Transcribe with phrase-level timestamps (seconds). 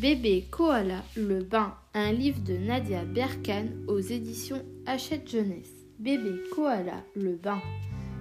[0.00, 5.72] Bébé Koala, le bain, un livre de Nadia Berkan aux éditions Hachette Jeunesse.
[5.98, 7.62] Bébé Koala, le bain.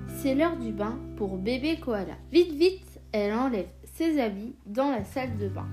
[0.08, 2.16] C'est l'heure du bain pour bébé Koala.
[2.32, 5.68] Vite, vite, elle enlève ses habits dans la salle de bain.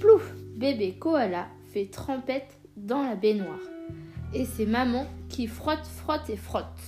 [0.00, 3.62] Plouf, bébé Koala fait trempette dans la baignoire.
[4.34, 6.82] Et c'est maman qui frotte, frotte et frotte.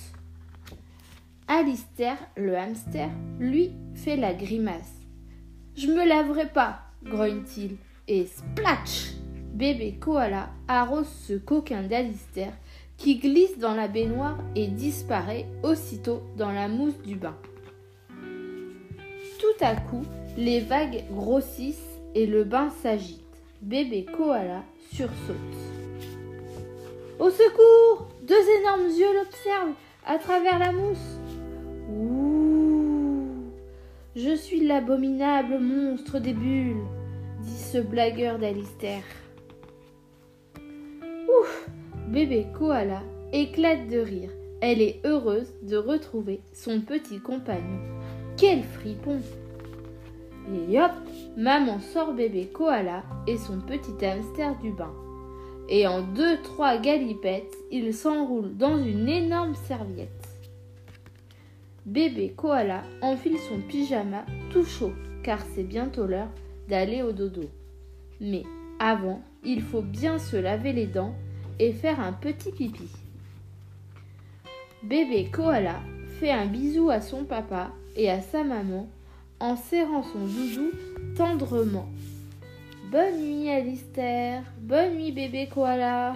[1.47, 3.09] Alistair, le hamster,
[3.39, 5.07] lui, fait la grimace.
[5.77, 7.77] Je me laverai pas, grogne-t-il
[8.09, 9.13] et splatch
[9.53, 12.51] Bébé koala arrose ce coquin d'Alistair
[12.97, 17.35] qui glisse dans la baignoire et disparaît aussitôt dans la mousse du bain.
[19.39, 20.03] Tout à coup,
[20.37, 23.23] les vagues grossissent et le bain s'agite.
[23.61, 24.63] Bébé koala
[24.93, 25.35] sursaute.
[27.19, 31.19] Au secours Deux énormes yeux l'observent à travers la mousse.
[31.91, 33.25] Ouh
[34.15, 36.85] Je suis l'abominable monstre des bulles
[37.71, 39.03] ce blagueur d'Alistair.
[40.55, 41.69] Ouf
[42.07, 44.31] Bébé Koala éclate de rire.
[44.59, 47.79] Elle est heureuse de retrouver son petit compagnon.
[48.37, 49.19] Quel fripon
[50.51, 50.91] Et hop
[51.37, 54.93] Maman sort bébé Koala et son petit hamster du bain.
[55.67, 60.27] Et en deux, trois galipettes, il s'enroule dans une énorme serviette.
[61.85, 66.29] Bébé Koala enfile son pyjama tout chaud, car c'est bientôt l'heure
[66.67, 67.43] d'aller au dodo.
[68.21, 68.43] Mais
[68.79, 71.15] avant, il faut bien se laver les dents
[71.59, 72.89] et faire un petit pipi.
[74.83, 75.81] Bébé Koala
[76.19, 78.87] fait un bisou à son papa et à sa maman
[79.39, 80.71] en serrant son doudou
[81.15, 81.87] tendrement.
[82.91, 86.15] Bonne nuit Alistair, bonne nuit bébé Koala.